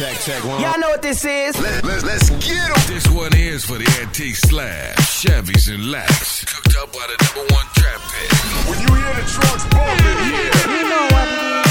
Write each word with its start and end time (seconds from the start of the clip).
Check, 0.00 0.16
check, 0.20 0.42
one. 0.46 0.62
Y'all 0.62 0.80
know 0.80 0.88
what 0.88 1.02
this 1.02 1.26
is. 1.26 1.60
Let, 1.60 1.84
let, 1.84 2.02
let's 2.04 2.30
get 2.30 2.56
'em. 2.56 2.80
This 2.88 3.06
one 3.10 3.36
is 3.36 3.66
for 3.66 3.76
the 3.76 3.84
antique 4.00 4.34
slab, 4.34 4.96
Chevys 4.96 5.68
and 5.68 5.90
Lax. 5.90 6.42
Cooked 6.46 6.74
up 6.78 6.90
by 6.90 7.04
the 7.04 7.22
number 7.22 7.44
one 7.52 7.66
trap 7.76 8.00
pit. 8.08 8.32
When 8.64 8.80
you 8.80 8.88
hear 8.96 9.12
the 9.20 9.28
trucks 9.28 9.64
bumping, 9.68 10.32
yeah. 10.32 10.72
You 10.72 10.88
know 10.88 11.04
what 11.12 11.28
it 11.28 11.44
is. 11.52 11.68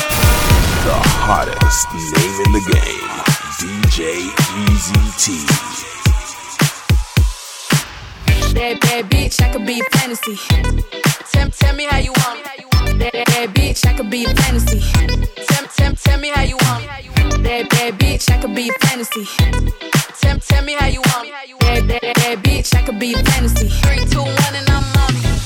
The 0.85 0.97
hottest 1.25 1.89
name 1.89 2.37
in 2.45 2.51
the 2.53 2.61
game, 2.69 3.09
DJ 3.57 3.97
Eazy 4.61 5.01
T. 5.17 5.25
Bad, 8.53 8.79
bad 8.79 9.09
bitch, 9.09 9.41
I 9.41 9.49
could 9.51 9.65
be 9.65 9.79
a 9.79 9.83
fantasy. 9.97 10.37
Tell, 11.31 11.49
tell 11.49 11.75
me 11.75 11.85
how 11.89 11.97
you 11.97 12.11
want 12.11 12.41
it. 12.41 12.78
Bad, 12.99 13.13
bad 13.13 13.49
bitch, 13.55 13.85
I 13.87 13.93
could 13.93 14.09
be 14.09 14.25
a 14.25 14.33
fantasy. 14.33 14.81
Tell, 15.47 15.65
tell, 15.67 15.93
tell 15.93 16.19
me 16.19 16.29
how 16.35 16.43
you 16.43 16.57
want 16.57 16.83
it. 16.83 17.43
Bad, 17.43 17.69
bad 17.69 17.93
bitch, 17.97 18.29
I 18.29 18.41
could 18.41 18.53
be 18.53 18.69
a 18.69 18.73
fantasy. 18.85 19.25
Tell, 20.19 20.37
tell 20.39 20.63
me 20.65 20.73
how 20.73 20.87
you 20.87 21.01
want 21.01 21.29
it. 21.29 21.59
Bad, 21.59 21.87
bad, 21.87 22.01
bad 22.01 22.43
bitch, 22.43 22.75
I 22.75 22.81
could 22.81 22.99
be 22.99 23.13
a 23.13 23.23
fantasy. 23.23 23.69
Three, 23.69 24.05
two, 24.05 24.19
one, 24.19 24.53
and 24.53 24.69
I'm 24.69 24.83
on 24.83 25.15
it. 25.15 25.38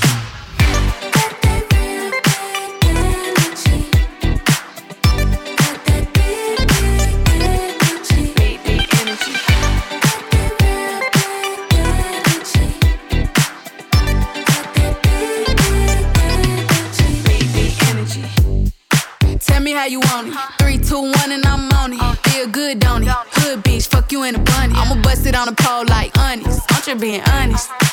How 19.83 19.89
you 19.89 19.99
want 19.99 20.29
it. 20.29 20.35
Three, 20.59 20.77
two, 20.77 21.01
one, 21.01 21.31
and 21.31 21.45
I'm 21.45 21.69
on 21.73 21.91
it. 21.91 22.17
Feel 22.29 22.47
good, 22.47 22.79
don't 22.79 23.03
it? 23.03 23.09
Hood 23.09 23.63
bitch, 23.63 23.87
fuck 23.87 24.11
you 24.13 24.23
in 24.23 24.35
a 24.35 24.39
bunny. 24.39 24.73
I'ma 24.75 25.01
bust 25.01 25.25
it 25.25 25.35
on 25.35 25.47
the 25.47 25.55
pole 25.61 25.83
like 25.87 26.17
honest. 26.17 26.61
I'm 26.69 26.81
just 26.81 27.02
being 27.02 27.21
honest. 27.27 27.92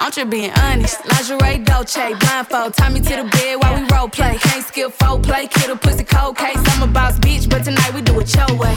I'm 0.00 0.12
just 0.12 0.30
being 0.30 0.52
honest. 0.52 1.04
Lingerie, 1.04 1.64
Dolce, 1.64 2.14
blindfold. 2.14 2.74
Tie 2.74 2.88
me 2.90 3.00
to 3.00 3.16
the 3.16 3.24
bed 3.24 3.56
while 3.60 3.80
we 3.80 3.86
role 3.88 4.08
play. 4.08 4.36
Can't 4.38 4.64
skip 4.64 4.92
four 4.92 5.18
play, 5.18 5.48
kid 5.48 5.70
a 5.70 5.76
pussy 5.76 6.04
cold 6.04 6.36
case. 6.36 6.58
I'm 6.66 6.82
a 6.82 6.86
boss 6.86 7.18
bitch, 7.18 7.50
but 7.50 7.64
tonight 7.64 7.92
we 7.92 8.02
do 8.02 8.18
it 8.20 8.34
your 8.36 8.56
way. 8.56 8.76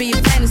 Be 0.00 0.12
a 0.12 0.16
fantasy. 0.22 0.49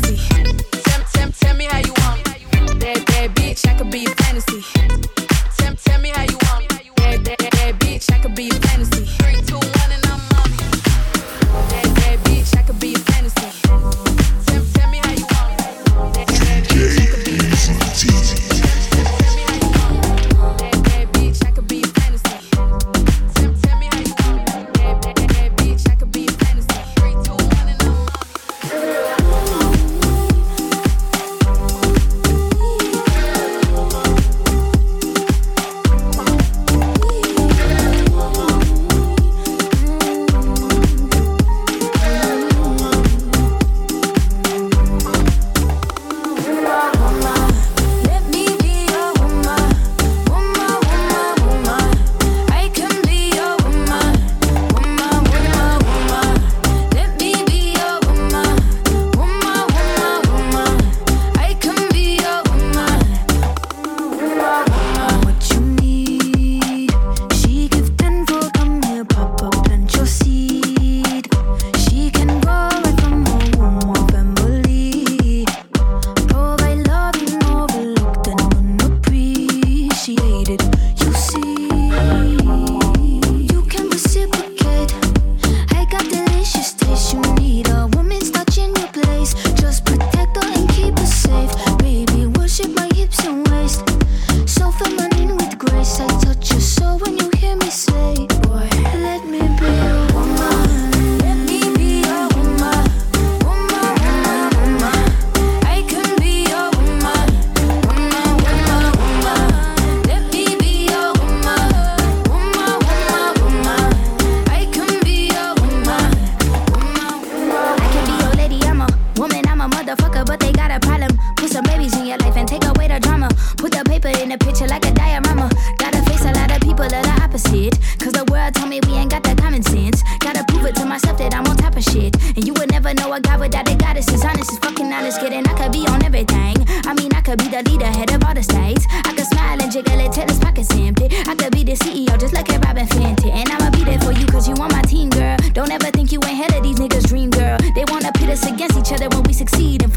but 120.25 120.39
they 120.39 120.51
got 120.51 120.71
a 120.71 120.79
product. 120.79 120.98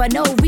For 0.02 0.08
no 0.08 0.41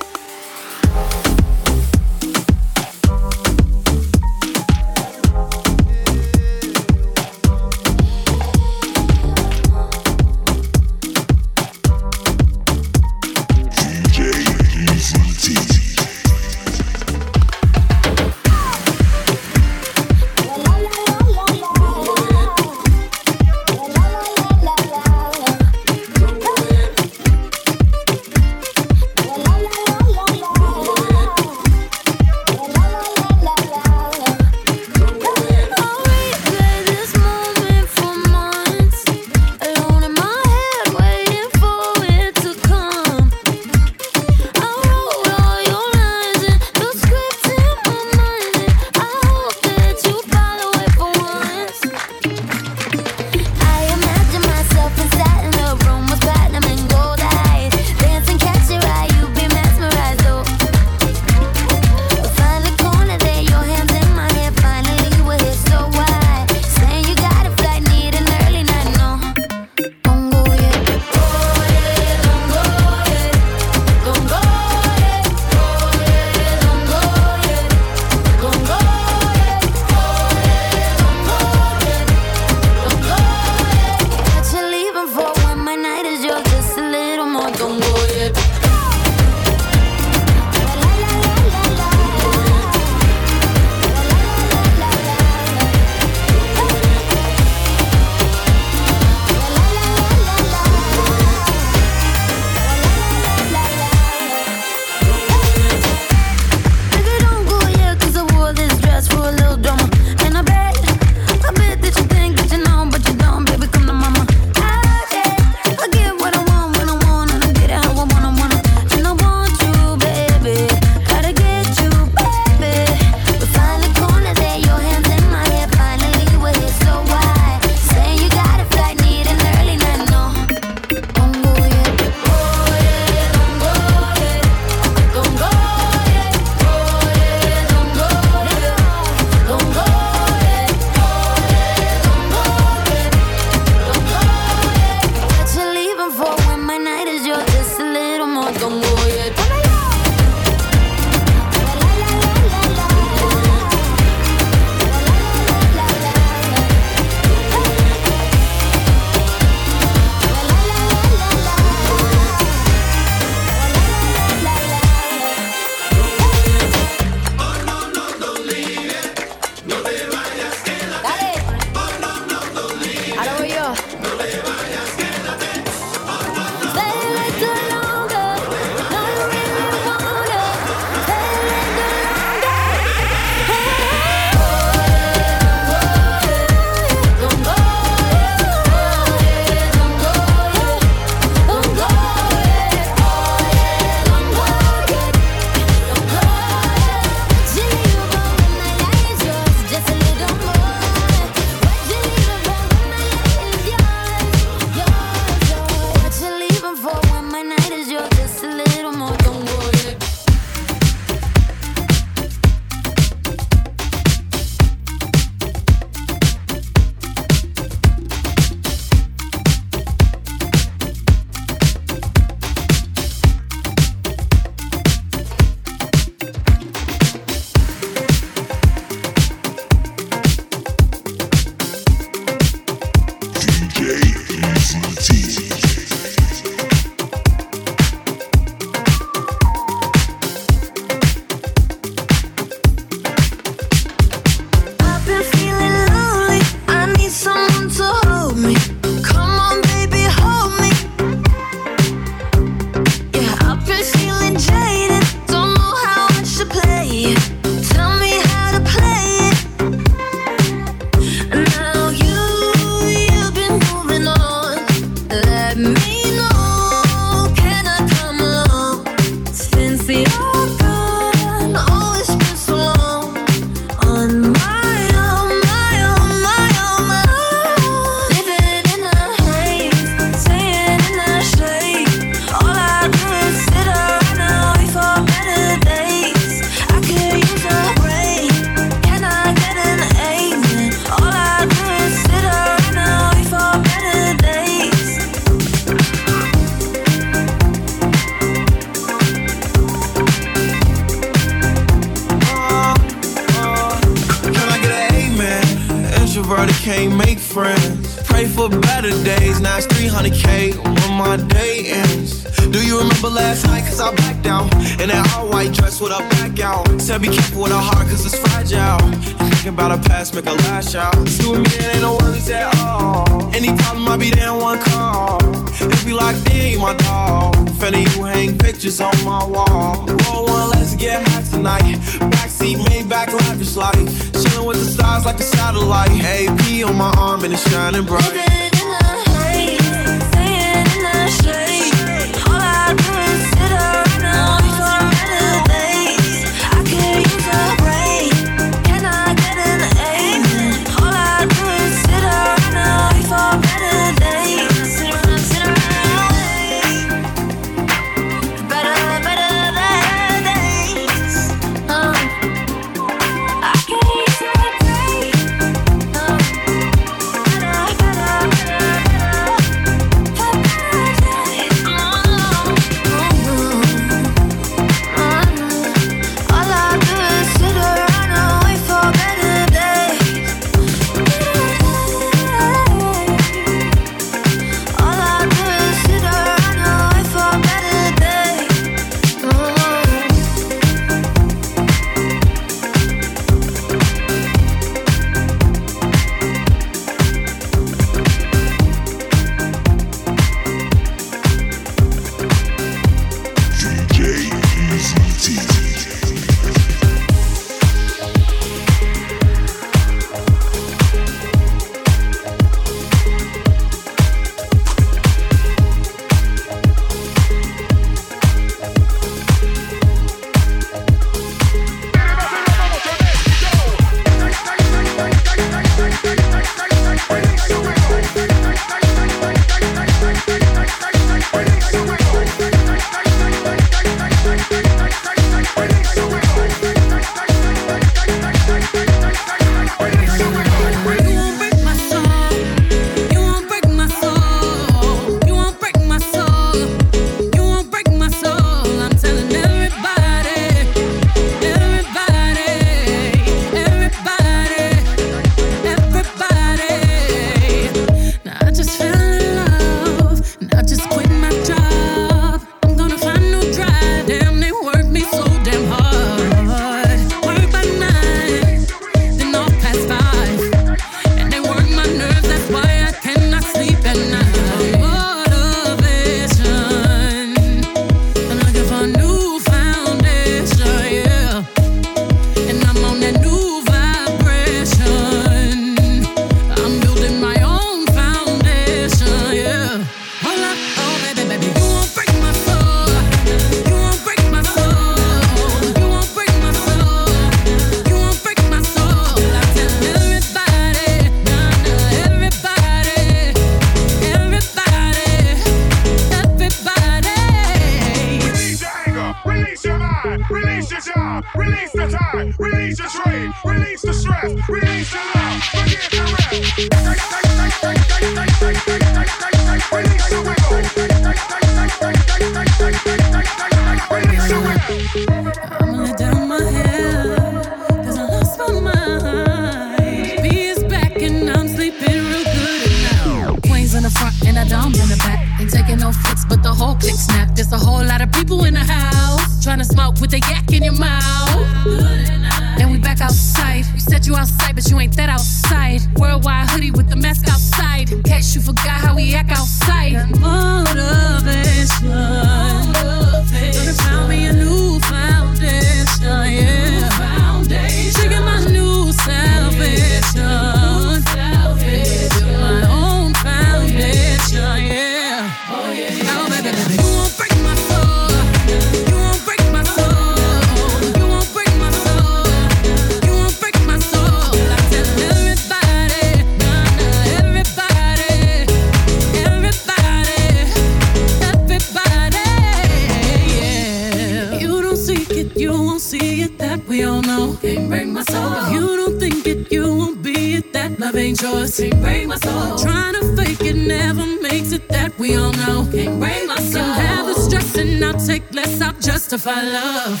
we 586.74 586.84
all 586.84 587.02
know. 587.02 587.36
Can't 587.40 587.68
break 587.68 587.86
my 587.86 588.02
soul. 588.02 588.32
If 588.32 588.52
you 588.52 588.76
don't 588.80 588.98
think 588.98 589.26
it, 589.26 589.52
you 589.52 589.62
won't 589.80 590.02
be 590.02 590.34
it. 590.38 590.52
That 590.52 590.70
love 590.80 590.96
ain't 590.96 591.22
yours. 591.22 591.56
Can't 591.60 591.80
break 591.80 592.08
my 592.08 592.16
soul. 592.16 592.58
Trying 592.58 592.94
to 592.98 593.04
fake 593.16 593.42
it 593.50 593.56
never 593.56 594.06
makes 594.28 594.50
it. 594.52 594.68
That 594.68 594.98
we 594.98 595.14
all 595.16 595.32
know. 595.42 595.58
Can't 595.70 596.00
break 596.00 596.26
my 596.26 596.40
soul. 596.52 596.62
Can 596.62 596.86
have 596.86 597.06
the 597.06 597.14
stress 597.14 597.56
and 597.56 597.84
I'll 597.84 598.00
take 598.10 598.24
less. 598.34 598.60
I'll 598.60 598.72
justify 598.80 599.40
love. 599.58 600.00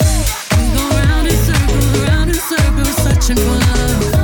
We 0.56 0.64
go 0.74 0.82
round 0.98 1.28
in 1.28 1.38
circles, 1.48 1.86
round 2.08 2.30
in 2.30 2.40
circles, 2.50 2.96
searching 3.04 3.36
for 3.36 3.58
love. 3.70 4.23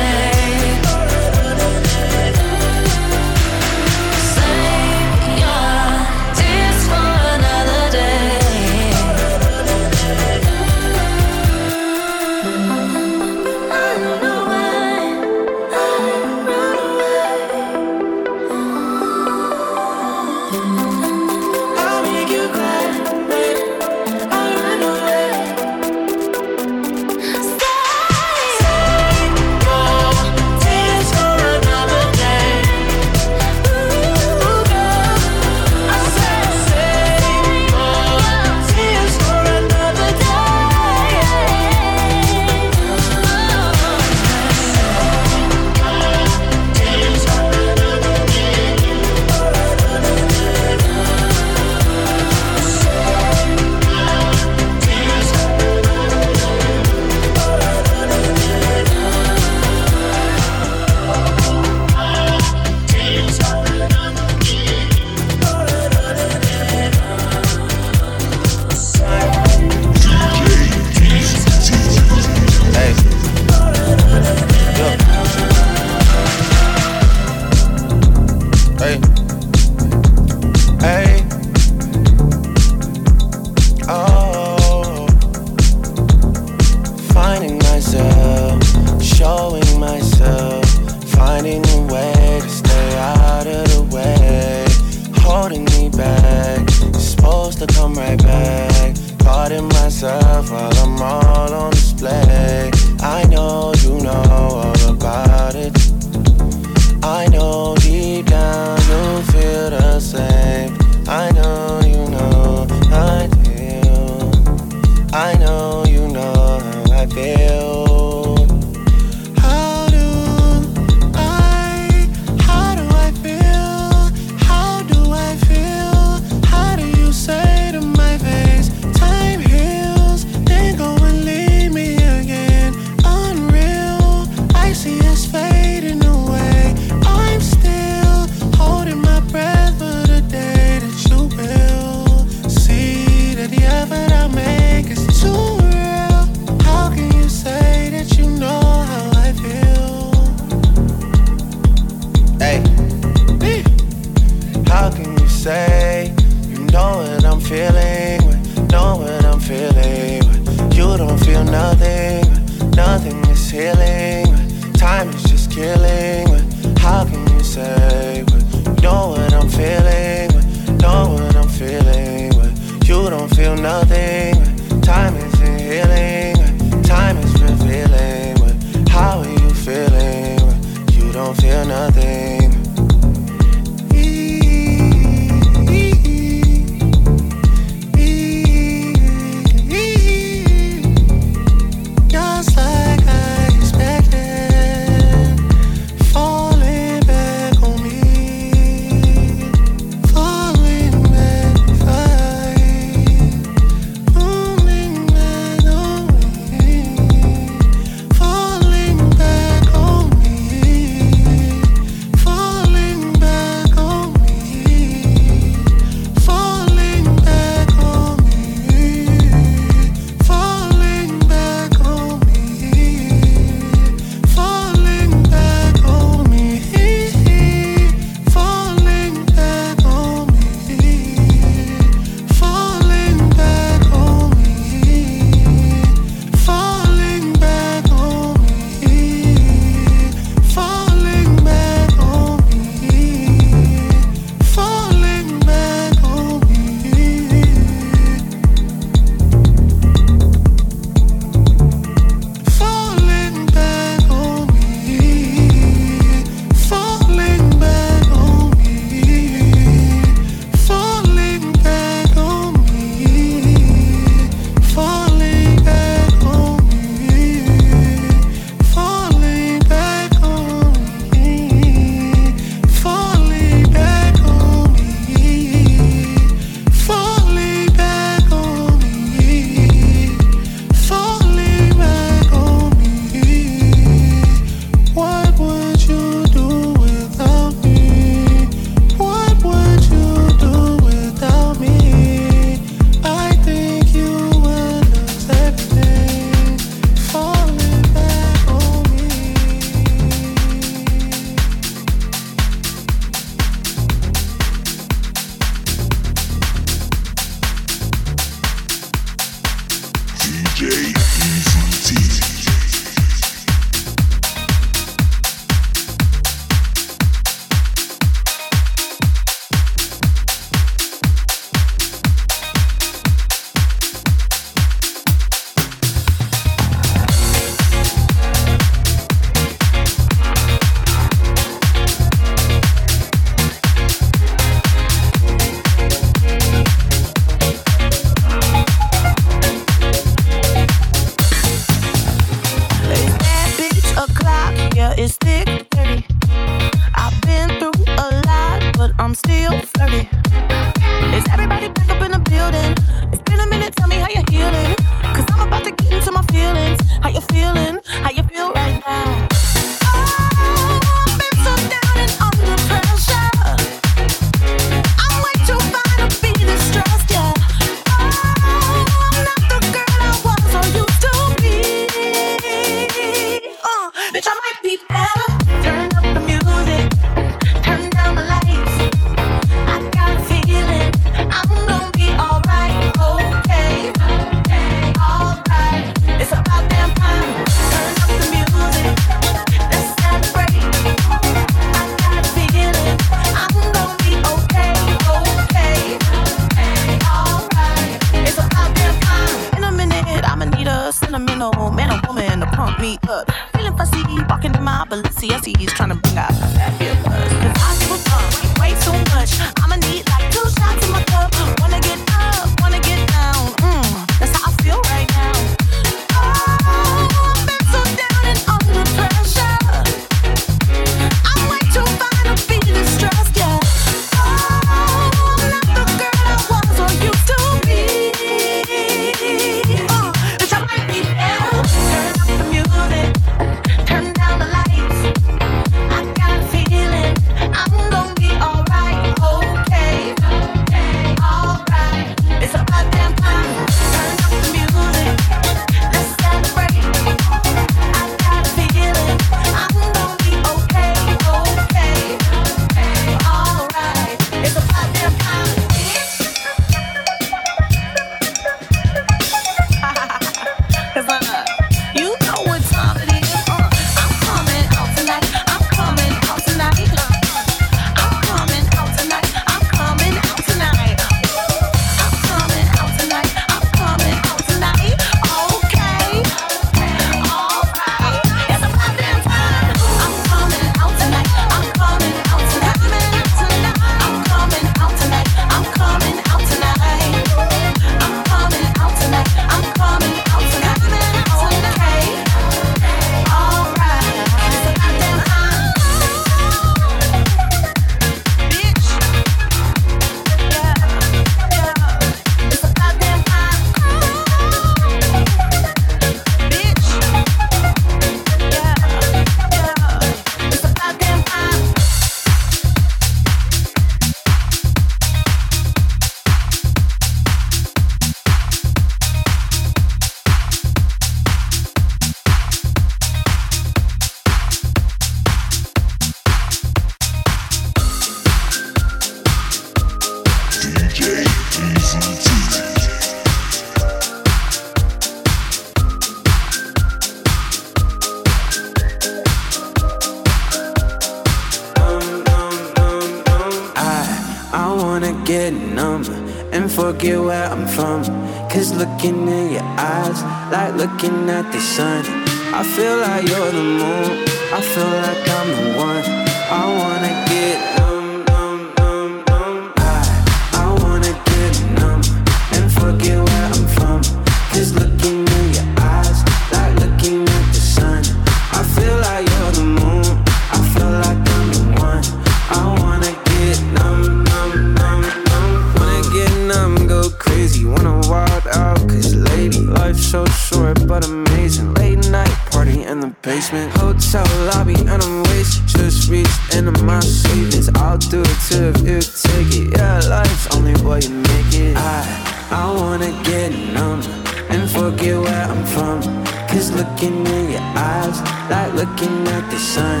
life 579.96 580.04
so 580.04 580.24
short 580.26 580.86
but 580.86 581.06
amazing. 581.06 581.72
Late 581.74 582.08
night 582.10 582.36
party 582.50 582.82
in 582.82 583.00
the 583.00 583.14
basement, 583.22 583.70
hotel 583.76 584.26
lobby, 584.46 584.74
and 584.74 585.02
I'm 585.02 585.22
wasted. 585.24 585.66
Just 585.68 586.10
reach 586.10 586.34
into 586.54 586.72
my 586.84 587.00
savings. 587.00 587.68
I'll 587.76 587.98
do 587.98 588.20
it 588.20 588.38
too 588.48 588.72
if 588.74 588.80
you 588.80 589.00
take 589.00 589.52
it. 589.60 589.76
Yeah, 589.76 590.00
life's 590.08 590.54
only 590.54 590.74
what 590.82 591.08
you 591.08 591.14
make 591.14 591.52
it. 591.54 591.76
I 591.76 592.02
I 592.50 592.72
wanna 592.72 593.10
get 593.24 593.50
numb 593.72 594.02
and 594.50 594.70
forget 594.70 595.18
where 595.20 595.44
I'm 595.52 595.64
from. 595.66 596.02
Cause 596.48 596.70
looking 596.72 597.26
in 597.26 597.50
your 597.50 597.66
eyes, 597.76 598.18
like 598.50 598.72
looking 598.74 599.16
at 599.28 599.50
the 599.50 599.58
sun. 599.58 600.00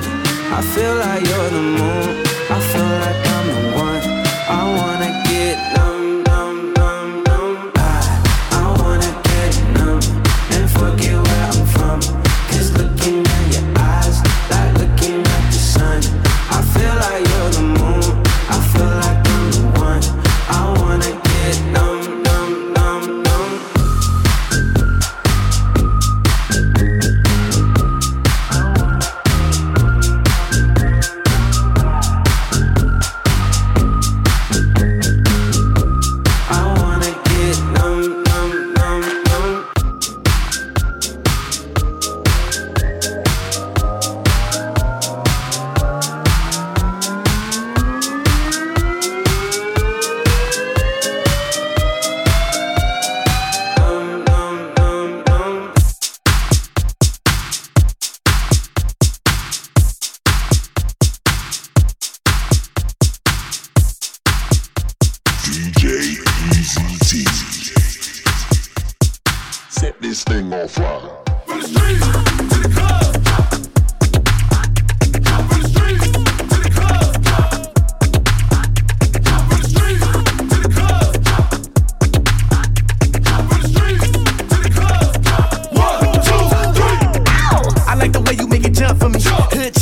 I 0.58 0.60
feel 0.74 0.94
like 0.96 1.22
you're 1.28 1.50
the 1.50 1.64
moon. 1.78 2.08
I 2.54 2.58
feel 2.70 2.90
like 3.04 3.20
I'm 3.34 3.46
the 3.54 3.62
one. 3.86 4.02
I 4.48 4.62
wanna. 4.76 5.25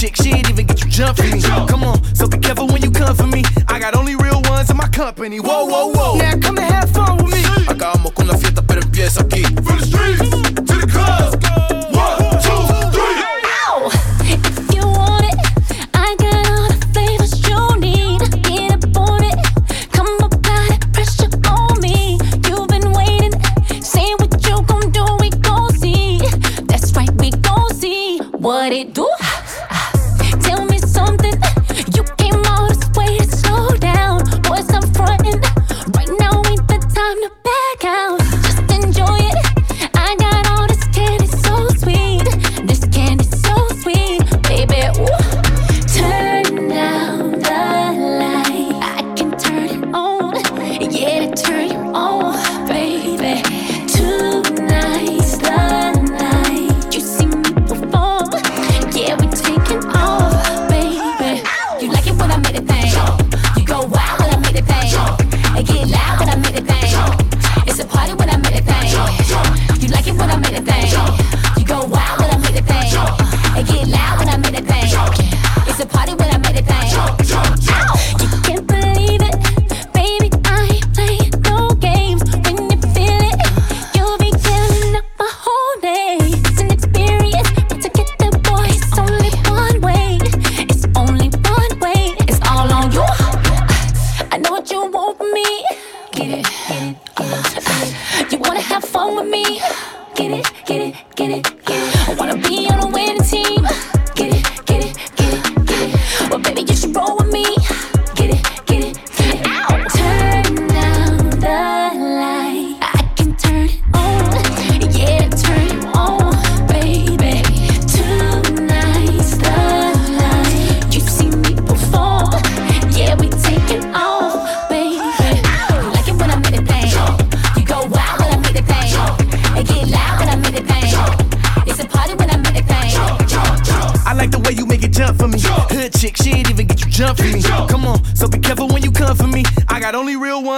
chick, 0.05 0.17
she 0.17 0.31
ain't 0.31 0.51
even 0.51 0.67
get 0.67 0.83
you 0.83 0.91
jump 0.91 1.17
for 1.17 1.25
me. 1.25 1.41
Come 1.41 1.85
on, 1.85 2.03
so 2.15 2.27
be 2.29 2.39
careful 2.39 2.67
when 2.67 2.83
you 2.83 2.91
come 2.91 3.17
for 3.17 3.27
me. 3.27 3.43
I 3.69 3.79
got 3.79 3.97
only 3.97 4.17
real 4.17 4.41
ones 4.45 4.71
in 4.71 4.77
my 4.77 4.89
company. 4.89 5.41
Whoa, 5.41 5.65
whoa, 5.65 5.93
whoa. 5.93 6.24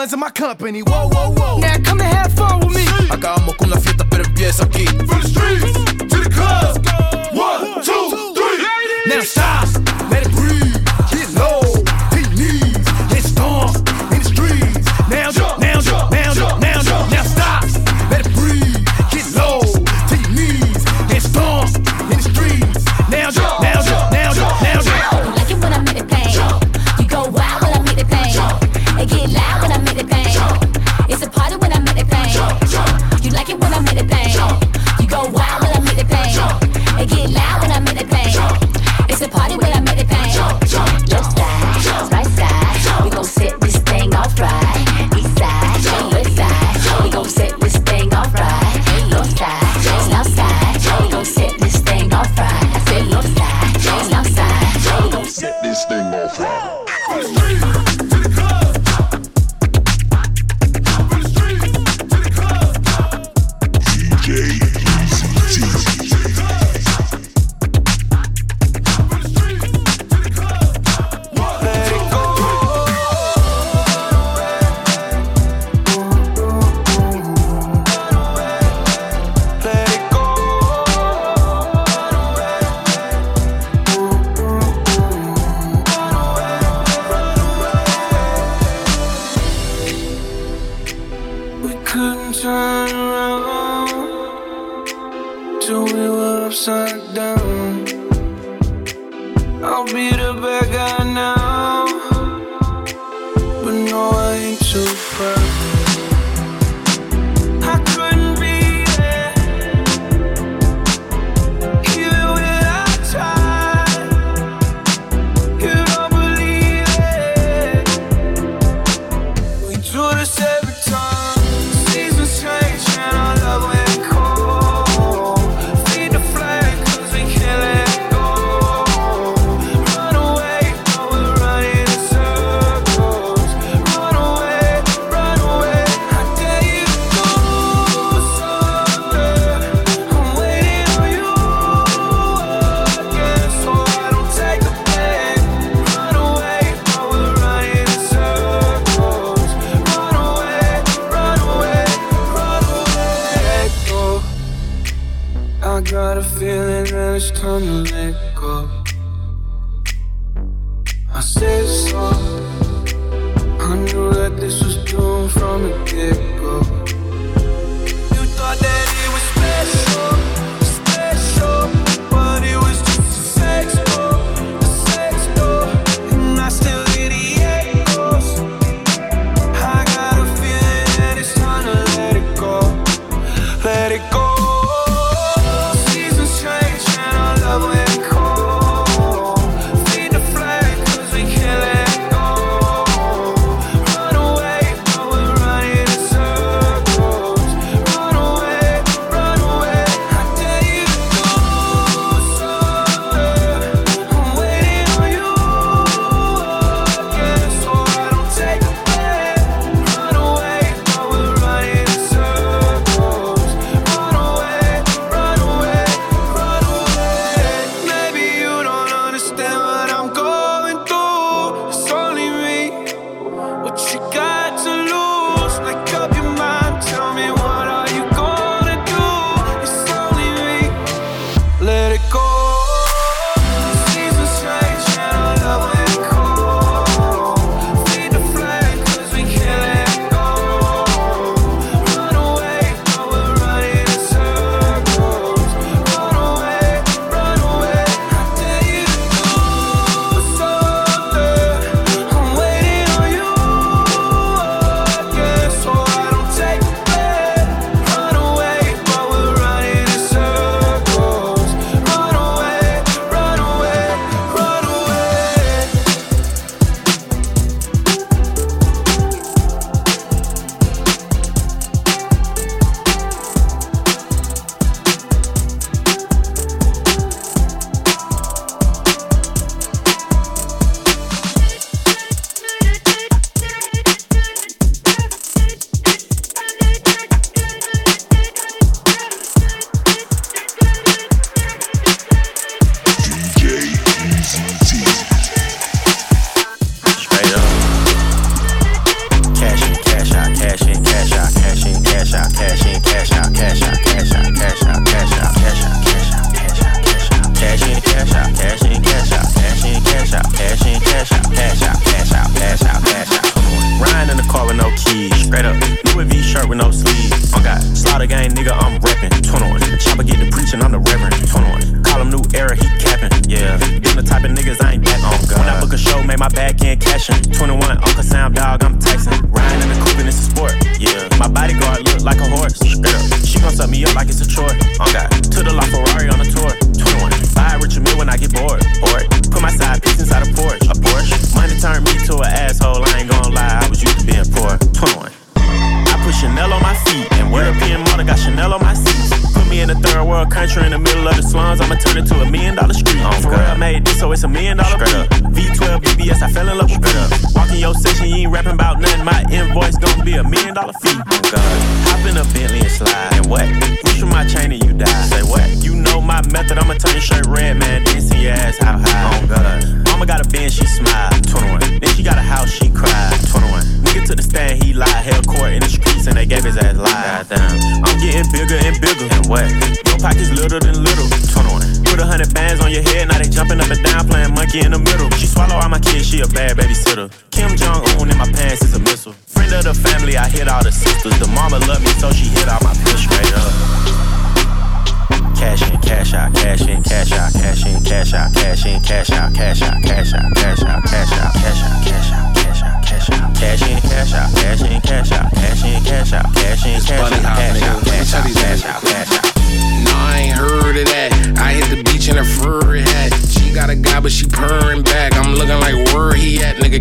Ones 0.07 0.13
in 0.13 0.21
my 0.21 0.31
company. 0.31 0.81
Whoa, 0.83 1.16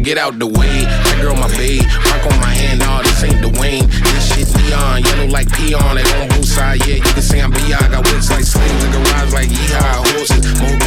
Get 0.05 0.19
out 0.19 0.37
the 0.37 0.45
way. 0.45 0.85
That 0.85 1.17
girl, 1.17 1.33
my 1.33 1.49
babe. 1.57 1.81
Rock 1.81 2.29
on 2.29 2.37
my 2.37 2.53
hand, 2.53 2.85
nah, 2.85 3.01
this 3.01 3.25
ain't 3.25 3.41
Dwayne. 3.41 3.89
This 3.89 4.37
shit 4.37 4.45
neon, 4.53 5.01
yellow 5.01 5.25
like 5.33 5.49
peon. 5.57 5.97
It 5.97 6.05
on 6.21 6.29
both 6.29 6.45
sides, 6.45 6.85
yeah. 6.85 7.01
You 7.01 7.09
can 7.09 7.25
say 7.25 7.41
I'm 7.41 7.49
B.I. 7.49 7.73
Got 7.89 8.05
whips 8.05 8.29
like 8.29 8.45
slings 8.45 8.83
and 8.85 8.93
garage 8.93 9.33
like 9.33 9.49
yeehaw. 9.49 10.05
Horses, 10.13 10.45
more 10.61 10.77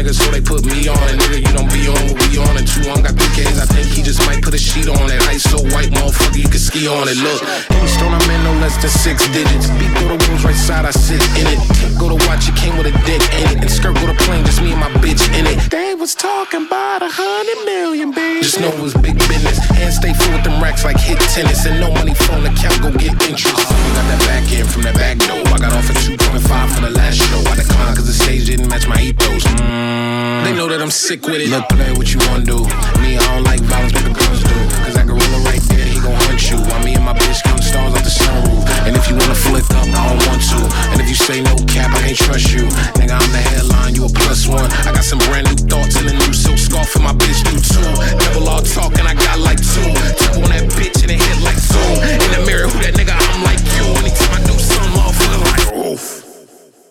nigga. 0.00 0.14
So 0.14 0.30
they 0.30 0.40
put 0.40 0.64
me 0.64 0.88
on 0.88 1.04
it, 1.08 1.16
nigga. 1.20 1.38
You 1.44 1.52
don't 1.52 1.70
be 1.72 1.84
on 1.88 2.00
what 2.08 2.16
we 2.24 2.38
on. 2.40 2.56
And 2.56 2.66
two 2.66 2.88
on 2.90 3.02
got 3.04 3.14
three 3.16 3.44
K's. 3.44 3.60
I 3.60 3.66
think 3.68 3.86
he 3.92 4.02
just 4.02 4.20
might 4.26 4.42
put 4.42 4.54
a 4.54 4.58
sheet 4.58 4.88
on 4.88 5.10
it. 5.10 5.20
Ice 5.28 5.44
so 5.44 5.60
white, 5.72 5.92
motherfucker, 5.92 6.40
you 6.40 6.48
can 6.48 6.60
ski 6.60 6.88
on 6.88 7.08
it. 7.08 7.16
Look, 7.20 7.40
stone 7.88 8.14
I'm 8.16 8.30
in, 8.30 8.40
no 8.44 8.52
less 8.60 8.76
than 8.80 8.90
six 8.90 9.28
digits. 9.30 9.68
Beat 9.76 9.92
through 9.98 10.16
the 10.16 10.18
rooms 10.28 10.44
right 10.44 10.56
side, 10.56 10.84
I 10.84 10.90
sit 10.90 11.20
in 11.36 11.46
it. 11.46 11.60
Go 11.98 12.08
to 12.08 12.18
watch, 12.26 12.48
it 12.48 12.56
came 12.56 12.76
with 12.76 12.88
a 12.88 12.94
dick 13.04 13.22
in 13.36 13.56
it. 13.56 13.58
And 13.60 13.70
skirt 13.70 13.94
go 14.00 14.06
to 14.06 14.16
plane, 14.24 14.44
just 14.44 14.62
me 14.62 14.72
and 14.72 14.80
my 14.80 14.90
bitch 15.04 15.22
in 15.36 15.46
it. 15.46 15.58
They 15.70 15.94
was 15.94 16.14
talking 16.14 16.66
about 16.66 17.02
a 17.02 17.10
hundred 17.10 17.64
million, 17.64 18.10
baby. 18.10 18.40
Just 18.40 18.60
know 18.60 18.72
it 18.72 18.80
was 18.80 18.94
big 18.94 19.18
business. 19.28 19.58
Hands 19.76 19.94
stay 19.94 20.14
full 20.14 20.32
with 20.32 20.44
them 20.44 20.62
racks 20.62 20.84
like 20.84 20.98
hit 20.98 21.20
tennis. 21.34 21.66
And 21.66 21.80
no 21.80 21.92
money 21.92 22.14
from 22.14 22.42
the 22.42 22.50
account, 22.50 22.80
go 22.82 22.90
get 22.92 23.12
interest. 23.28 23.68
You 23.68 23.90
got 23.94 24.06
that 24.08 24.20
back 24.26 24.44
end 24.52 24.68
from 24.70 24.82
that 24.82 24.96
back 24.96 25.18
door. 25.18 25.44
I 25.52 25.58
got 25.58 25.72
off 25.74 25.90
at 25.90 25.96
2.5 25.96 26.74
for 26.74 26.80
the 26.80 26.90
last 26.90 27.18
show. 27.18 27.40
I 27.50 27.54
declined 27.56 27.96
cause 27.96 28.06
the 28.06 28.16
stage 28.16 28.46
didn't 28.46 28.68
match 28.68 28.86
my 28.88 29.00
ethos. 29.00 29.44
Mm, 29.44 29.89
Mm. 29.90 30.44
they 30.44 30.54
know 30.54 30.68
that 30.68 30.80
I'm 30.80 30.90
sick 30.90 31.26
with 31.26 31.42
it. 31.42 31.50
Look, 31.50 31.66
play 31.68 31.90
what 31.98 32.08
you 32.14 32.20
wanna 32.30 32.46
do. 32.46 32.62
Me, 33.02 33.18
I 33.18 33.24
don't 33.34 33.42
like 33.42 33.60
violence, 33.66 33.92
but 33.92 34.04
the 34.06 34.14
guns 34.14 34.40
do. 34.46 34.56
Cause 34.86 34.94
that 34.94 35.06
gorilla 35.10 35.38
right 35.50 35.62
there, 35.66 35.82
he 35.84 35.98
gon' 35.98 36.14
hunt 36.26 36.40
you. 36.46 36.58
While 36.70 36.82
me 36.86 36.94
and 36.94 37.04
my 37.04 37.14
bitch 37.14 37.42
count 37.42 37.62
stars 37.62 37.94
off 37.94 38.04
the 38.06 38.12
sunroof. 38.12 38.62
And 38.86 38.94
if 38.94 39.10
you 39.10 39.14
wanna 39.18 39.34
flick 39.34 39.66
up, 39.74 39.88
I 39.90 40.02
don't 40.06 40.22
want 40.30 40.42
to. 40.54 40.60
And 40.94 40.98
if 41.02 41.08
you 41.10 41.18
say 41.18 41.42
no 41.42 41.54
cap, 41.66 41.90
I 41.90 42.06
can't 42.06 42.18
trust 42.18 42.54
you. 42.54 42.64
Nigga, 42.98 43.18
I'm 43.18 43.30
the 43.34 43.42
headline, 43.50 43.94
you 43.98 44.06
a 44.06 44.10
plus 44.10 44.46
one. 44.46 44.70
I 44.86 44.94
got 44.94 45.04
some 45.04 45.18
brand 45.26 45.50
new 45.50 45.58
thoughts 45.66 45.98
and 45.98 46.06
a 46.06 46.14
new 46.14 46.32
silk 46.32 46.58
scarf, 46.58 46.94
and 46.94 47.04
my 47.04 47.14
bitch 47.14 47.42
do 47.50 47.54
too. 47.58 47.90
Double 48.22 48.46
all 48.46 48.62
talk, 48.62 48.94
and 48.98 49.06
I 49.10 49.14
got 49.14 49.42
like 49.42 49.58
two. 49.58 49.90
Tap 50.22 50.38
on 50.38 50.50
that 50.54 50.70
bitch 50.78 51.02
and 51.02 51.10
it 51.10 51.18
hit 51.18 51.38
like 51.42 51.58
zoom. 51.58 51.98
In 52.24 52.30
the 52.30 52.42
mirror, 52.46 52.70
who 52.70 52.78
that 52.86 52.94
nigga? 52.94 53.14
I'm 53.18 53.42
like 53.42 53.62
you. 53.74 53.84
Anytime 53.98 54.38
I 54.38 54.40
do 54.46 54.54
something, 54.54 54.94
motherfucker 54.94 55.40
like 55.50 55.66
oof. 55.74 56.04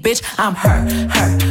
Bitch. 0.01 0.21
I'm 0.37 0.55
her, 0.55 0.81
her, 1.09 1.44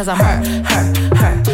cause 0.00 0.08
I'm 0.08 0.16
her, 0.16 0.62
her, 0.64 1.16
her, 1.16 1.49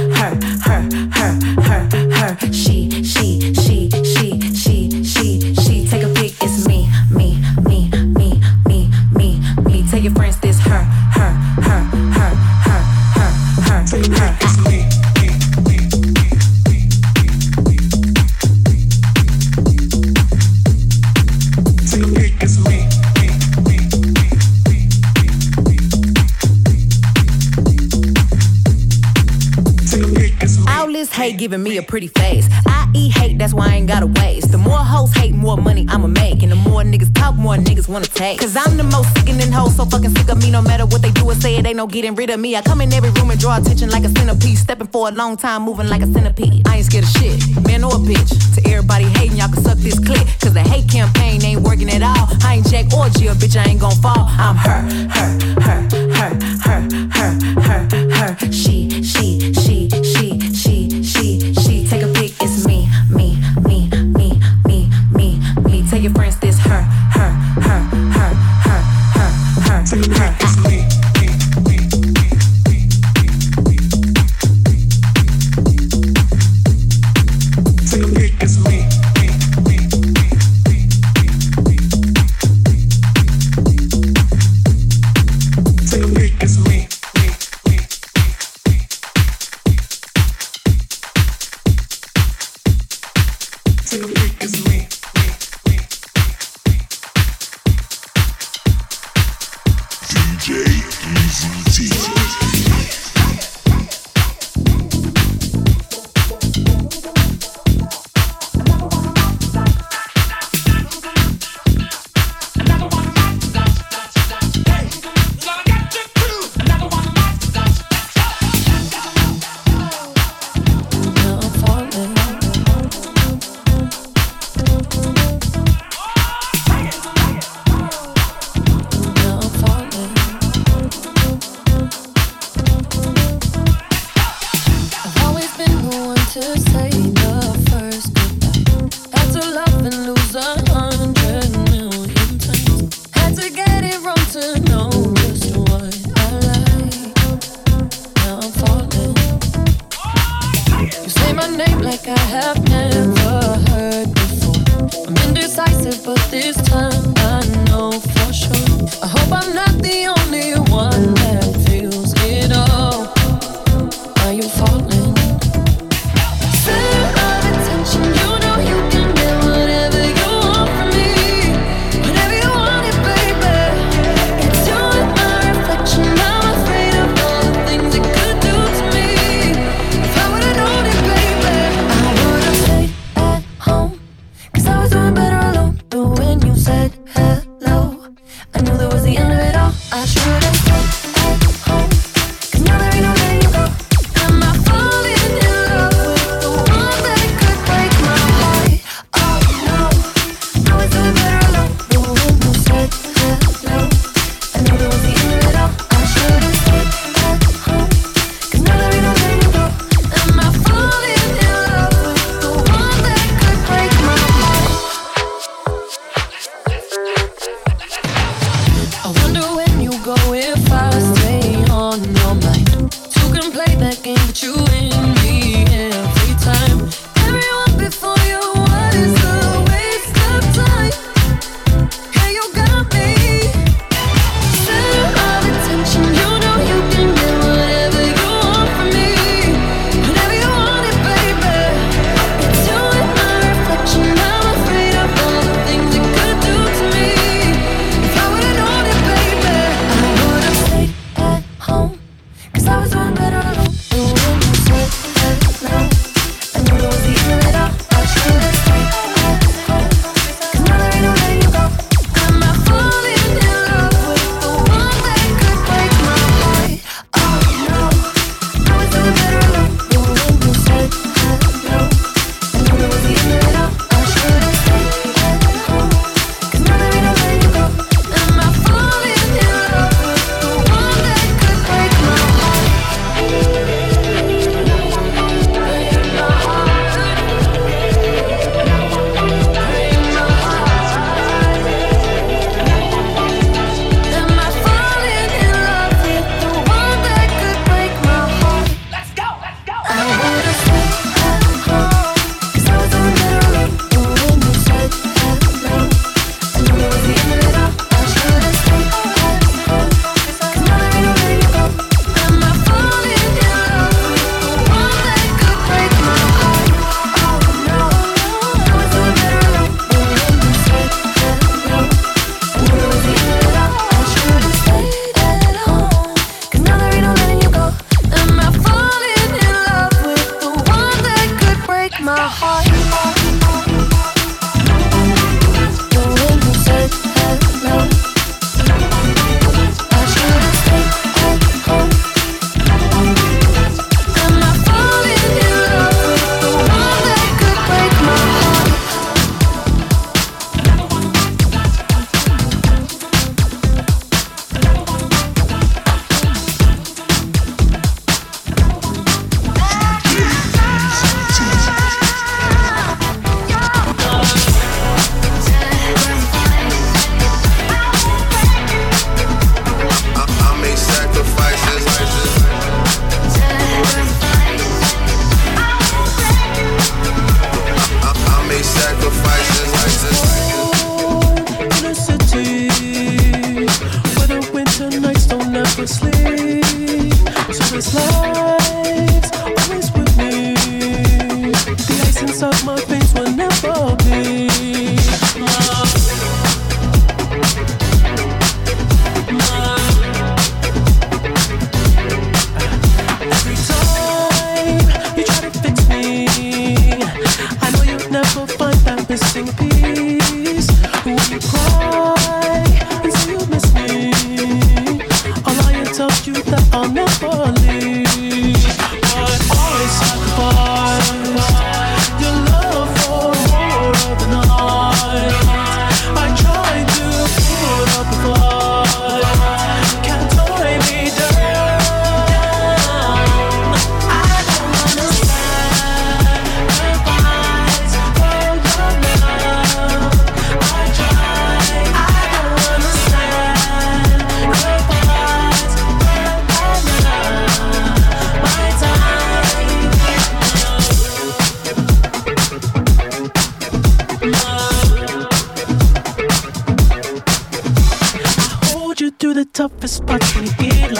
giving 31.46 31.62
me 31.62 31.76
a 31.76 31.82
pretty 31.82 32.08
face. 32.08 32.48
I 32.66 32.90
eat 32.92 33.16
hate, 33.16 33.38
that's 33.38 33.54
why 33.54 33.68
I 33.68 33.74
ain't 33.76 33.86
gotta 33.86 34.08
waste. 34.08 34.50
The 34.50 34.58
more 34.58 34.78
hoes 34.78 35.12
hate, 35.12 35.32
more 35.32 35.56
money 35.56 35.86
I'ma 35.88 36.08
make. 36.08 36.42
And 36.42 36.50
the 36.50 36.56
more 36.56 36.82
niggas 36.82 37.14
talk, 37.14 37.36
more 37.36 37.54
niggas 37.54 37.88
wanna 37.88 38.06
take. 38.06 38.40
Cause 38.40 38.56
I'm 38.56 38.76
the 38.76 38.82
most 38.82 39.14
sickening 39.14 39.52
hoe, 39.52 39.68
so 39.68 39.84
fucking 39.84 40.10
sick 40.16 40.28
of 40.28 40.42
me. 40.42 40.50
No 40.50 40.60
matter 40.60 40.86
what 40.86 41.02
they 41.02 41.12
do 41.12 41.24
or 41.30 41.36
say, 41.36 41.54
it 41.54 41.64
ain't 41.64 41.76
no 41.76 41.86
getting 41.86 42.16
rid 42.16 42.30
of 42.30 42.40
me. 42.40 42.56
I 42.56 42.62
come 42.62 42.80
in 42.80 42.92
every 42.92 43.10
room 43.10 43.30
and 43.30 43.38
draw 43.38 43.58
attention 43.58 43.90
like 43.90 44.02
a 44.02 44.08
centipede. 44.08 44.58
Stepping 44.58 44.88
for 44.88 45.08
a 45.08 45.12
long 45.12 45.36
time, 45.36 45.62
moving 45.62 45.88
like 45.88 46.02
a 46.02 46.12
centipede. 46.12 46.66
I 46.66 46.78
ain't 46.78 46.86
scared 46.86 47.04
of 47.04 47.10
shit, 47.10 47.38
man 47.64 47.84
or 47.84 47.94
a 47.94 48.02
bitch. 48.10 48.30
To 48.56 48.68
everybody 48.68 49.04
hating, 49.04 49.36
y'all 49.36 49.52
can 49.52 49.62
suck 49.62 49.78
this 49.78 50.00
clip. 50.00 50.26
Cause 50.40 50.54
the 50.54 50.62
hate 50.62 50.88
campaign 50.90 51.44
ain't 51.44 51.60
working 51.60 51.90
at 51.90 52.02
all. 52.02 52.26
I 52.42 52.56
ain't 52.56 52.66
Jack 52.66 52.86
or 52.92 53.08
Jill, 53.10 53.34
bitch, 53.34 53.56
I 53.56 53.70
ain't 53.70 53.80
gon' 53.80 53.94
fall. 54.02 54.26
I'm 54.26 54.56
her, 54.56 54.82
her, 55.14 55.30
her, 55.62 55.78
her, 56.10 56.30
her, 56.66 56.80
her, 57.14 57.30
her, 57.62 58.34
her. 58.34 58.52
She, 58.52 58.90
she, 58.90 58.95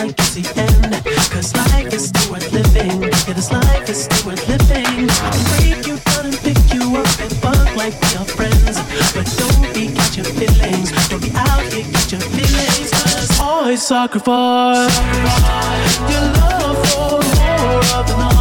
like 0.07 0.19
it's 0.19 0.35
the 0.35 0.61
end. 0.61 0.95
Cause 1.31 1.55
life 1.55 1.93
is 1.93 2.09
still 2.09 2.33
worth 2.33 2.53
living. 2.53 3.03
Yeah, 3.03 3.35
this 3.35 3.51
life 3.51 3.89
is 3.89 4.05
still 4.05 4.31
worth 4.31 4.49
living. 4.49 5.09
I'll 5.11 5.45
break 5.59 5.87
you 5.87 5.97
down 5.99 6.27
and 6.27 6.39
pick 6.39 6.59
you 6.73 6.97
up 6.97 7.21
and 7.21 7.33
fuck 7.43 7.77
like 7.77 7.95
we 8.01 8.11
are 8.21 8.29
friends. 8.37 8.77
But 9.15 9.27
don't 9.39 9.75
be 9.75 9.93
catching 9.95 10.25
feelings. 10.25 10.91
Don't 11.09 11.23
be 11.23 11.31
out 11.35 11.63
here 11.73 11.87
catching 11.93 12.21
feelings. 12.21 12.91
Cause 12.91 13.41
I 13.41 13.75
sacrifice 13.75 14.97
your 16.11 16.27
love 16.39 16.79
for 16.89 17.11
more 17.11 17.99
of 17.99 18.07
the 18.07 18.17
night. 18.17 18.36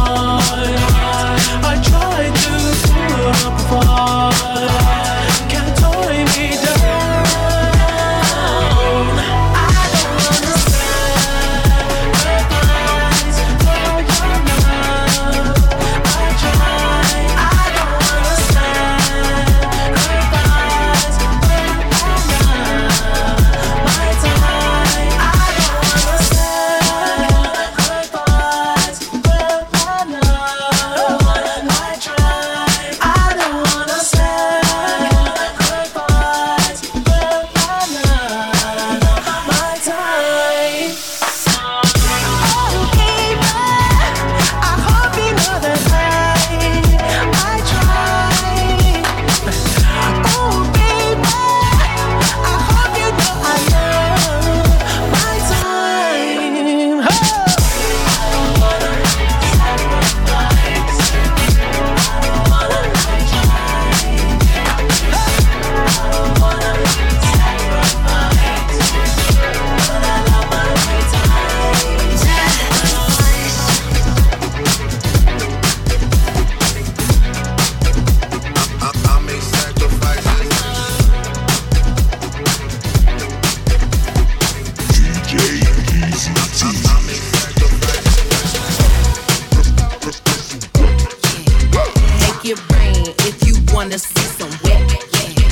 It 92.48 92.60
rain 92.70 93.12
if 93.26 93.44
you 93.44 93.54
wanna 93.74 93.98
see 93.98 94.20
some 94.20 94.48
wet. 94.62 94.80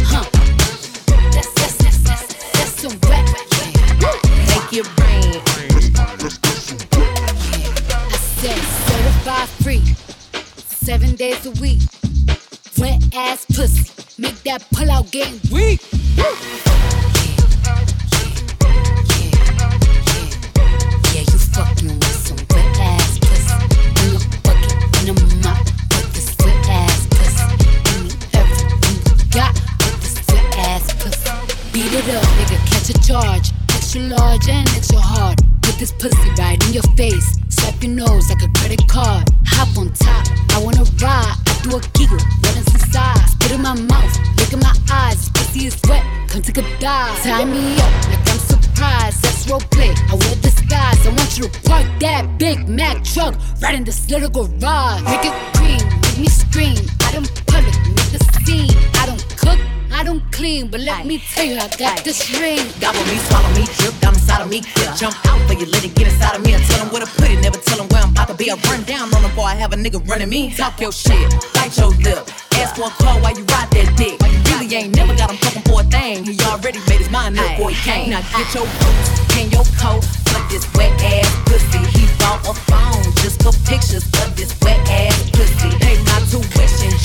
Huh. 0.07 0.25
That's, 1.33 1.53
that's, 1.55 1.77
that's, 1.79 1.99
that's, 2.05 2.53
that's 2.53 2.83
some 2.83 2.97
wet. 3.09 3.27
Make 4.47 4.73
it 4.73 4.87
rain. 5.01 5.43
I 6.93 8.17
said 8.17 8.59
certified 8.87 9.49
free, 9.65 9.83
seven 10.69 11.17
days 11.17 11.45
a 11.47 11.51
week. 11.61 11.83
Wet 12.79 13.03
ass 13.13 13.45
pussy, 13.47 13.91
make 14.17 14.41
that 14.45 14.65
pull 14.71 14.89
out 14.89 15.11
getting 15.11 15.41
weak. 15.53 15.81
Yeah, 16.15 16.74
this 35.85 35.93
pussy 35.93 36.31
right 36.39 36.57
in 36.67 36.73
your 36.73 36.83
face. 36.97 37.37
Swipe 37.51 37.83
your 37.83 37.93
nose 37.93 38.31
like 38.31 38.43
a 38.43 38.49
credit 38.59 38.81
card. 38.89 39.29
Hop 39.47 39.77
on 39.77 39.93
top, 39.93 40.25
I 40.57 40.59
wanna 40.65 40.85
ride. 41.03 41.37
I 41.47 41.61
do 41.63 41.77
a 41.77 41.81
giggle, 41.93 42.17
what 42.41 42.57
is 42.57 42.69
inside? 42.73 43.21
Spit 43.29 43.53
in 43.53 43.61
my 43.61 43.75
mouth, 43.75 44.15
look 44.39 44.53
in 44.53 44.61
my 44.61 44.75
eyes. 44.91 45.29
Pussy 45.31 45.67
is 45.67 45.77
wet, 45.87 46.03
come 46.29 46.41
take 46.41 46.57
a 46.57 46.65
dive. 46.81 47.19
Tie 47.23 47.45
me 47.45 47.77
up 47.77 47.93
like 48.09 48.25
I'm 48.33 48.41
surprised. 48.53 49.23
That's 49.25 49.47
role 49.51 49.61
play. 49.77 49.93
I 50.11 50.15
wear 50.15 50.35
disguise. 50.41 51.07
I 51.07 51.11
want 51.11 51.37
you 51.37 51.49
to 51.49 51.61
park 51.69 51.87
that 52.01 52.39
Big 52.39 52.67
Mack 52.67 53.05
truck 53.05 53.35
right 53.61 53.75
in 53.75 53.85
this 53.85 54.09
little 54.09 54.31
garage. 54.31 55.03
Make 55.05 55.27
it 55.31 55.37
green, 55.57 55.85
make 56.01 56.19
me 56.19 56.29
scream. 56.29 56.81
I 57.07 57.13
don't 57.13 57.34
clean, 60.35 60.67
but 60.67 60.81
let 60.81 61.07
me 61.07 61.23
tell 61.33 61.47
you, 61.47 61.57
I 61.57 61.69
got 61.79 62.03
this 62.03 62.19
ring. 62.41 62.67
Gobble 62.83 63.07
me, 63.07 63.17
swallow 63.31 63.49
me, 63.55 63.65
drip 63.79 63.95
down 64.03 64.15
inside 64.15 64.43
of 64.43 64.51
me. 64.51 64.61
Yeah. 64.77 64.95
Jump 64.99 65.15
out 65.31 65.41
for 65.47 65.55
you, 65.55 65.67
let 65.71 65.85
it 65.85 65.95
get 65.95 66.11
inside 66.11 66.35
of 66.35 66.43
me. 66.45 66.55
I 66.55 66.59
tell 66.67 66.79
them 66.83 66.91
where 66.93 67.07
to 67.07 67.11
put 67.15 67.31
it, 67.31 67.41
never 67.41 67.59
tell 67.59 67.79
them 67.79 67.89
where 67.89 68.03
I'm 68.03 68.11
about 68.11 68.29
to 68.29 68.35
be. 68.35 68.51
I 68.51 68.59
run 68.67 68.83
down 68.83 69.15
on 69.15 69.23
them 69.23 69.31
before 69.31 69.47
I 69.47 69.55
have 69.55 69.73
a 69.73 69.77
nigga 69.77 70.03
running 70.09 70.29
me. 70.29 70.53
Talk 70.53 70.81
your 70.81 70.93
shit, 70.93 71.31
bite 71.55 71.79
your 71.79 71.95
lip. 72.03 72.27
Ask 72.59 72.77
for 72.77 72.91
a 72.91 72.95
call 72.99 73.23
while 73.23 73.37
you 73.39 73.47
ride 73.55 73.71
that 73.79 73.95
dick. 73.97 74.19
You 74.19 74.41
really 74.51 74.69
ain't 74.75 74.97
never 74.97 75.15
got 75.15 75.31
him 75.31 75.39
fucking 75.39 75.63
for 75.71 75.81
a 75.81 75.85
thing. 75.85 76.25
He 76.25 76.35
already 76.51 76.81
made 76.91 76.99
his 76.99 77.11
mind 77.11 77.39
up 77.39 77.49
before 77.55 77.71
he 77.71 77.79
came. 77.87 78.11
Now 78.11 78.23
get 78.35 78.51
your 78.55 78.67
boots 78.83 79.09
and 79.39 79.47
your 79.55 79.67
coat. 79.79 80.03
Fuck 80.35 80.51
this 80.51 80.67
wet 80.75 80.93
ass 80.99 81.31
pussy. 81.47 81.83
He 81.95 82.11
bought 82.19 82.43
a 82.43 82.55
phone 82.67 83.07
just 83.23 83.39
for 83.43 83.55
pictures 83.71 84.05
of 84.23 84.35
this 84.35 84.51
wet 84.63 84.83
ass 84.91 85.31
pussy. 85.31 85.84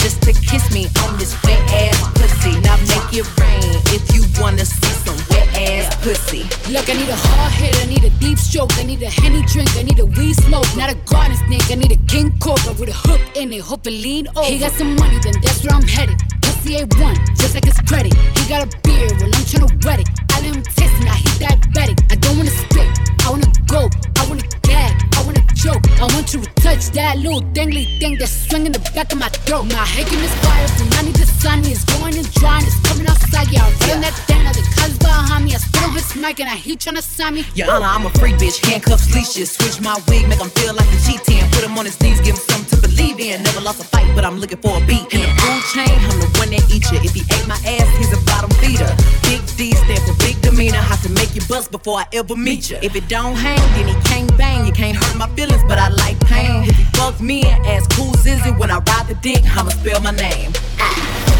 Pay 0.10 0.16
my 0.16 0.18
tuition 0.18 0.20
just 0.20 0.22
to 0.24 0.34
kiss 0.34 0.72
me 0.74 0.88
on 1.06 1.18
this 1.18 1.36
wet 1.44 1.60
ass 1.72 2.00
pussy. 2.18 2.60
Now 2.62 2.78
make 2.78 3.14
it 3.14 3.28
rain 3.38 3.78
if 3.94 4.04
you 4.14 4.24
wanna 4.42 4.66
see 4.66 4.94
some 5.06 5.18
wet 5.30 5.48
ass 5.56 5.96
pussy. 6.02 6.44
Look, 6.72 6.90
I 6.90 6.94
need 6.94 7.10
a 7.10 7.16
hard 7.16 7.54
hit, 7.54 7.76
I 7.82 7.86
need 7.86 8.04
a 8.04 8.10
deep 8.20 8.38
stroke, 8.38 8.72
I 8.78 8.84
need 8.84 9.02
a 9.04 9.10
henny 9.10 9.44
drink, 9.44 9.70
I 9.78 9.84
need 9.84 10.00
a 10.00 10.06
weed 10.06 10.34
smoke, 10.34 10.68
not 10.76 10.90
a 10.92 10.96
garden 11.06 11.38
snake, 11.48 11.70
I 11.70 11.76
need 11.76 11.92
a 11.92 12.02
king 12.08 12.32
cobra 12.40 12.74
with 12.80 12.90
a 12.90 12.94
hook 12.94 13.22
in 13.36 13.54
it, 13.54 13.62
hope 13.62 13.86
it 13.86 13.92
lean 13.92 14.28
over. 14.36 14.46
He 14.46 14.58
got 14.60 14.72
some 14.72 14.96
money, 14.96 15.20
then 15.22 15.36
that's 15.42 15.64
where 15.64 15.76
I'm 15.76 15.84
headed. 15.84 16.18
Pussy 16.42 16.78
A1, 16.78 17.38
just 17.38 17.54
like 17.54 17.66
his 17.66 17.80
credit. 17.82 18.14
He 18.38 18.50
got 18.50 18.66
a 18.66 18.70
beard, 18.82 19.14
well 19.20 19.30
I'm 19.30 19.46
tryna 19.46 19.86
wet 19.86 20.00
it. 20.00 20.10
I 20.32 20.42
let 20.42 20.56
him 20.56 20.64
taste 20.64 20.96
it, 20.98 21.06
now 21.06 21.14
he 21.14 21.30
diabetic. 21.44 21.98
I 22.12 22.16
don't 22.16 22.38
wanna 22.38 22.50
spit, 22.50 22.90
I 23.26 23.30
wanna 23.30 23.52
go, 23.68 23.90
I 24.18 24.28
wanna 24.28 24.48
gag, 24.64 24.94
I 25.18 25.22
wanna 25.26 25.44
choke. 25.56 25.84
I 26.00 26.06
want 26.14 26.34
you 26.34 26.42
to 26.42 26.50
touch 26.62 26.90
that 26.98 27.18
little 27.18 27.42
dangly 27.54 28.00
thing 28.00 28.18
that's 28.18 28.32
swinging 28.48 28.72
the 28.72 28.79
back 29.00 29.14
of 29.14 29.20
my 29.20 29.30
throat. 29.48 29.64
My 29.72 29.86
head 29.88 30.12
is 30.12 30.36
fire, 30.44 30.68
from 30.76 30.92
need 31.06 31.16
the 31.16 31.26
sun, 31.26 31.60
it's 31.64 31.86
going 31.88 32.16
and 32.20 32.28
drying, 32.36 32.66
it's 32.68 32.76
coming 32.84 33.08
outside, 33.08 33.48
yeah. 33.48 33.64
I 33.64 33.72
run 33.88 34.02
that 34.04 34.12
now 34.28 34.52
the 34.52 34.60
cuz 34.76 35.00
behind 35.00 35.46
me, 35.46 35.56
I 35.56 35.60
spit 35.64 35.84
on 35.88 35.92
his 35.96 36.16
mic 36.20 36.40
and 36.44 36.50
I 36.50 36.56
he 36.56 36.76
tryna 36.76 37.02
sign 37.02 37.36
me. 37.36 37.46
Your 37.56 37.72
Honor, 37.72 37.88
I'm 37.88 38.06
a 38.06 38.12
freak 38.20 38.36
bitch, 38.36 38.60
handcuffs, 38.68 39.08
leashes. 39.16 39.56
Switch 39.56 39.80
my 39.80 39.96
wig, 40.10 40.28
make 40.28 40.42
him 40.44 40.52
feel 40.60 40.76
like 40.76 40.90
a 40.92 41.00
cheating. 41.06 41.48
Put 41.56 41.64
him 41.64 41.78
on 41.80 41.86
his 41.86 41.96
knees, 42.02 42.20
give 42.20 42.36
him 42.36 42.44
something 42.52 42.76
to 42.76 42.88
believe 42.88 43.20
in. 43.24 43.42
Never 43.44 43.62
lost 43.62 43.80
a 43.80 43.88
fight, 43.88 44.10
but 44.16 44.26
I'm 44.28 44.38
looking 44.42 44.60
for 44.60 44.76
a 44.76 44.82
beat. 44.84 45.08
In 45.16 45.24
the 45.24 45.32
food 45.40 45.64
chain, 45.72 45.96
I'm 46.12 46.20
the 46.20 46.30
one 46.36 46.52
that 46.52 46.64
eat 46.68 46.84
you. 46.92 47.00
If 47.00 47.16
he 47.16 47.24
ate 47.24 47.48
my 47.48 47.60
ass, 47.64 47.88
he's 47.96 48.12
a 48.12 48.20
bottom 48.28 48.52
feeder. 48.60 48.92
Big 49.24 49.40
D 49.56 49.72
stand 49.80 50.04
for 50.04 50.16
big 50.60 50.72
demeanor. 50.72 50.84
Have 50.84 51.02
to 51.04 51.10
make 51.10 51.36
you 51.36 51.42
bust 51.48 51.72
before 51.72 52.00
I 52.00 52.06
ever 52.14 52.36
meet 52.36 52.70
you. 52.70 52.78
If 52.82 52.96
it 52.96 53.08
don't 53.08 53.36
hang, 53.36 53.60
then 53.76 53.88
he 53.88 54.10
can't 54.10 54.38
bang. 54.38 54.66
You 54.66 54.72
can't 54.72 54.98
hurt 54.98 55.18
my 55.18 55.28
feelings, 55.36 55.64
but 55.68 55.78
I 55.78 55.90
like 55.90 56.20
pain. 56.22 56.64
If 56.64 56.76
he 56.76 56.84
fuck 56.98 57.20
me 57.22 57.44
and 57.46 57.66
ask 57.66 57.92
who's 57.94 58.26
is 58.26 58.46
it 58.46 58.58
when 58.58 58.72
I 58.72 58.80
ride 58.80 59.08
the 59.08 59.16
dick, 59.22 59.44
I'ma 59.58 59.70
spell 59.70 60.02
my 60.02 60.12
name. 60.12 60.52
Yeah, 60.78 61.39